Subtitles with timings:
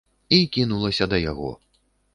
[0.37, 1.51] І кінулася да яго.